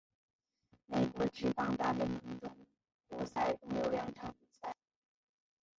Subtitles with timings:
[0.87, 2.51] 美国职棒大联盟中
[3.09, 4.75] 国赛共有两场比赛。